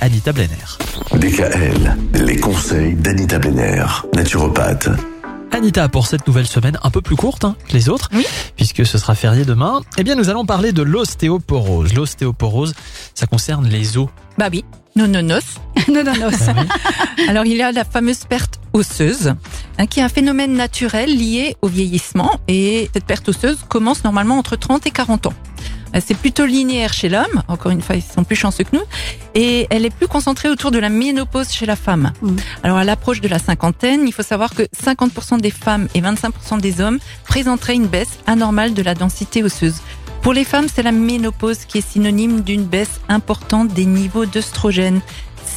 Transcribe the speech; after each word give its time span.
Anita 0.00 0.30
Blenner. 0.32 0.78
DKL, 1.16 1.96
les 2.14 2.36
conseils 2.36 2.94
d'Anita 2.94 3.40
Benner, 3.40 3.84
naturopathe. 4.14 4.88
Anita, 5.50 5.88
pour 5.88 6.06
cette 6.06 6.28
nouvelle 6.28 6.46
semaine 6.46 6.78
un 6.84 6.90
peu 6.90 7.00
plus 7.00 7.16
courte 7.16 7.44
hein, 7.44 7.56
que 7.66 7.72
les 7.72 7.88
autres, 7.88 8.08
Oui. 8.14 8.24
puisque 8.54 8.86
ce 8.86 8.98
sera 8.98 9.16
férié 9.16 9.44
demain, 9.44 9.80
eh 9.98 10.04
bien 10.04 10.14
nous 10.14 10.28
allons 10.30 10.46
parler 10.46 10.70
de 10.70 10.84
l'ostéoporose. 10.84 11.92
L'ostéoporose, 11.92 12.72
ça 13.16 13.26
concerne 13.26 13.66
les 13.66 13.98
os. 13.98 14.06
Bah 14.38 14.46
oui, 14.52 14.64
non, 14.94 15.08
non, 15.08 15.22
non. 15.24 15.40
non, 15.92 16.04
non, 16.04 16.12
non. 16.20 16.28
Oui. 16.30 17.26
Alors 17.28 17.44
il 17.44 17.56
y 17.56 17.62
a 17.62 17.72
la 17.72 17.84
fameuse 17.84 18.26
perte 18.28 18.60
osseuse, 18.74 19.34
hein, 19.78 19.86
qui 19.88 19.98
est 19.98 20.04
un 20.04 20.08
phénomène 20.08 20.54
naturel 20.54 21.10
lié 21.18 21.56
au 21.62 21.66
vieillissement. 21.66 22.30
Et 22.46 22.90
cette 22.94 23.06
perte 23.06 23.28
osseuse 23.28 23.58
commence 23.68 24.04
normalement 24.04 24.38
entre 24.38 24.54
30 24.54 24.86
et 24.86 24.92
40 24.92 25.26
ans. 25.26 25.34
Euh, 25.94 26.00
C'est 26.04 26.16
plutôt 26.16 26.46
linéaire 26.46 26.92
chez 26.92 27.08
l'homme, 27.08 27.42
encore 27.48 27.72
une 27.72 27.82
fois 27.82 27.96
ils 27.96 28.02
sont 28.02 28.24
plus 28.24 28.36
chanceux 28.36 28.64
que 28.64 28.76
nous, 28.76 28.82
et 29.34 29.66
elle 29.70 29.84
est 29.84 29.94
plus 29.94 30.08
concentrée 30.08 30.48
autour 30.48 30.70
de 30.70 30.78
la 30.78 30.88
ménopause 30.88 31.50
chez 31.50 31.66
la 31.66 31.76
femme. 31.76 32.12
Mm. 32.22 32.36
Alors 32.62 32.78
à 32.78 32.84
l'approche 32.84 33.20
de 33.20 33.28
la 33.28 33.38
cinquantaine, 33.38 34.06
il 34.06 34.12
faut 34.12 34.22
savoir 34.22 34.54
que 34.54 34.62
50% 34.62 35.40
des 35.40 35.50
femmes 35.50 35.88
et 35.94 36.00
25% 36.00 36.60
des 36.60 36.80
hommes 36.80 36.98
présenteraient 37.24 37.74
une 37.74 37.86
baisse 37.86 38.18
anormale 38.26 38.74
de 38.74 38.82
la 38.82 38.94
densité 38.94 39.42
osseuse. 39.42 39.80
Pour 40.22 40.32
les 40.32 40.44
femmes, 40.44 40.68
c'est 40.72 40.82
la 40.82 40.92
ménopause 40.92 41.66
qui 41.66 41.78
est 41.78 41.86
synonyme 41.86 42.40
d'une 42.40 42.64
baisse 42.64 43.00
importante 43.10 43.68
des 43.68 43.84
niveaux 43.84 44.24
d'œstrogènes, 44.24 45.02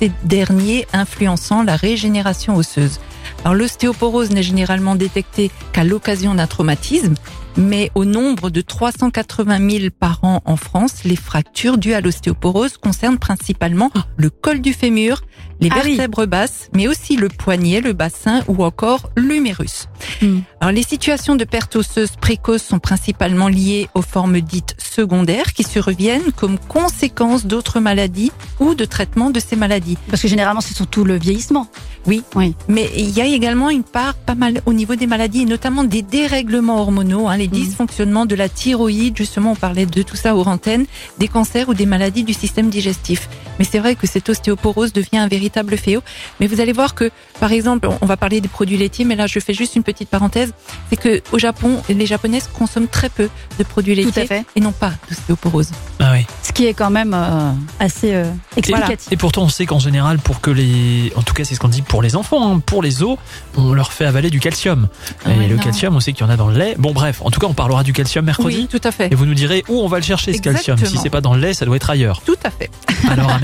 ces 0.00 0.10
derniers 0.24 0.86
influençant 0.94 1.62
la 1.62 1.76
régénération 1.76 2.56
osseuse. 2.56 2.98
Alors 3.42 3.54
l'ostéoporose 3.54 4.30
n'est 4.30 4.42
généralement 4.42 4.94
détectée 4.94 5.50
qu'à 5.72 5.84
l'occasion 5.84 6.34
d'un 6.34 6.46
traumatisme, 6.46 7.14
mais 7.56 7.90
au 7.94 8.04
nombre 8.04 8.50
de 8.50 8.60
380 8.60 9.70
000 9.70 9.84
par 9.98 10.18
an 10.24 10.42
en 10.44 10.56
France, 10.56 11.04
les 11.04 11.14
fractures 11.16 11.78
dues 11.78 11.94
à 11.94 12.00
l'ostéoporose 12.00 12.78
concernent 12.78 13.18
principalement 13.18 13.90
le 14.16 14.30
col 14.30 14.60
du 14.60 14.72
fémur, 14.72 15.22
les 15.60 15.68
Ah 15.70 15.76
oui. 15.84 15.90
vertèbres 15.96 16.26
basses, 16.26 16.68
mais 16.74 16.88
aussi 16.88 17.16
le 17.16 17.28
poignet, 17.28 17.80
le 17.80 17.92
bassin 17.92 18.42
ou 18.48 18.64
encore 18.64 19.10
l'humérus. 19.16 19.88
Hmm. 20.20 20.40
Alors 20.60 20.72
les 20.72 20.82
situations 20.82 21.36
de 21.36 21.44
perte 21.44 21.76
osseuse 21.76 22.16
précoce 22.20 22.62
sont 22.62 22.80
principalement 22.80 23.48
liées 23.48 23.88
aux 23.94 24.02
formes 24.02 24.40
dites 24.40 24.74
secondaires 24.78 25.52
qui 25.52 25.62
surviennent 25.62 26.32
comme 26.36 26.58
conséquence 26.58 27.46
d'autres 27.46 27.78
maladies 27.78 28.32
ou 28.58 28.74
de 28.74 28.84
traitement 28.84 29.30
de 29.30 29.38
ces 29.38 29.54
maladies. 29.56 29.98
Parce 30.08 30.22
que 30.22 30.28
généralement, 30.28 30.60
c'est 30.60 30.74
surtout 30.74 31.04
le 31.04 31.16
vieillissement. 31.16 31.68
Oui. 32.06 32.22
Oui. 32.34 32.54
Mais 32.68 32.90
il 32.96 33.10
y 33.10 33.20
a 33.20 33.26
également 33.26 33.70
une 33.70 33.82
part 33.82 34.14
pas 34.14 34.34
mal 34.34 34.60
au 34.66 34.72
niveau 34.72 34.94
des 34.94 35.06
maladies 35.06 35.42
et 35.42 35.46
notamment 35.46 35.84
des 35.84 36.02
dérèglements 36.02 36.80
hormonaux, 36.80 37.28
hein, 37.28 37.36
les 37.36 37.48
dysfonctionnements 37.48 38.26
de 38.26 38.34
la 38.34 38.48
thyroïde, 38.48 39.16
justement 39.16 39.52
on 39.52 39.56
parlait 39.56 39.86
de 39.86 40.02
tout 40.02 40.16
ça 40.16 40.36
aux 40.36 40.44
antennes, 40.44 40.86
des 41.18 41.28
cancers 41.28 41.68
ou 41.68 41.74
des 41.74 41.86
maladies 41.86 42.24
du 42.24 42.34
système 42.34 42.68
digestif. 42.68 43.28
Mais 43.58 43.64
c'est 43.64 43.78
vrai 43.78 43.94
que 43.94 44.06
cette 44.06 44.28
ostéoporose 44.28 44.92
devient 44.92 45.18
un 45.18 45.28
véritable 45.28 45.76
fléau. 45.76 46.02
Mais 46.40 46.46
vous 46.46 46.60
allez 46.60 46.72
voir 46.72 46.94
que, 46.94 47.10
par 47.40 47.52
exemple, 47.52 47.88
on 48.00 48.06
va 48.06 48.16
parler 48.16 48.40
des 48.40 48.48
produits 48.48 48.76
laitiers, 48.76 49.04
mais 49.04 49.16
là 49.16 49.26
je 49.26 49.38
fais 49.40 49.54
juste 49.54 49.76
une 49.76 49.82
petite 49.82 50.08
parenthèse, 50.08 50.52
c'est 50.90 50.96
que 50.96 51.22
au 51.32 51.38
Japon, 51.38 51.82
les 51.88 52.06
Japonaises 52.06 52.48
consomment 52.52 52.88
très 52.88 53.08
peu 53.08 53.28
de 53.58 53.64
produits 53.64 53.94
Tout 53.96 54.06
laitiers 54.06 54.22
à 54.22 54.26
fait. 54.26 54.44
et 54.56 54.60
non 54.60 54.72
pas 54.72 54.92
d'ostéoporose. 55.08 55.70
Ah 56.00 56.10
oui. 56.12 56.26
Ce 56.42 56.52
qui 56.52 56.66
est 56.66 56.74
quand 56.74 56.90
même 56.90 57.14
euh, 57.14 57.50
assez 57.80 58.14
euh, 58.14 58.30
explicatif. 58.56 59.08
Et 59.10 59.16
pourtant, 59.16 59.42
on 59.42 59.48
sait 59.48 59.66
qu'en 59.66 59.78
général, 59.78 60.18
pour 60.18 60.40
que 60.40 60.50
les, 60.50 61.12
en 61.16 61.22
tout 61.22 61.34
cas, 61.34 61.44
c'est 61.44 61.54
ce 61.54 61.60
qu'on 61.60 61.68
dit 61.68 61.82
pour 61.82 62.02
les 62.02 62.16
enfants, 62.16 62.54
hein, 62.56 62.60
pour 62.64 62.82
les 62.82 63.02
os, 63.02 63.16
on 63.56 63.72
leur 63.72 63.92
fait 63.92 64.04
avaler 64.04 64.30
du 64.30 64.40
calcium. 64.40 64.88
Ah 65.24 65.30
et 65.32 65.48
le 65.48 65.56
non. 65.56 65.62
calcium, 65.62 65.94
on 65.96 66.00
sait 66.00 66.12
qu'il 66.12 66.24
y 66.26 66.28
en 66.28 66.32
a 66.32 66.36
dans 66.36 66.48
le 66.48 66.58
lait. 66.58 66.74
Bon, 66.78 66.92
bref, 66.92 67.22
en 67.24 67.30
tout 67.30 67.40
cas, 67.40 67.46
on 67.46 67.54
parlera 67.54 67.82
du 67.82 67.92
calcium 67.92 68.24
mercredi. 68.24 68.56
Oui, 68.56 68.68
tout 68.70 68.80
à 68.86 68.90
fait. 68.92 69.12
Et 69.12 69.14
vous 69.14 69.26
nous 69.26 69.34
direz 69.34 69.64
où 69.68 69.80
on 69.80 69.88
va 69.88 69.98
le 69.98 70.04
chercher 70.04 70.32
ce 70.32 70.40
calcium. 70.40 70.78
Si 70.78 70.98
c'est 70.98 71.10
pas 71.10 71.20
dans 71.20 71.34
le 71.34 71.40
lait, 71.40 71.54
ça 71.54 71.64
doit 71.64 71.76
être 71.76 71.90
ailleurs. 71.90 72.20
Tout 72.24 72.36
à 72.44 72.50
fait. 72.50 72.70
Alors 73.10 73.30
à 73.30 73.38